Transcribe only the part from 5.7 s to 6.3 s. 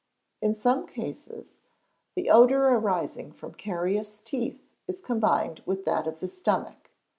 that of the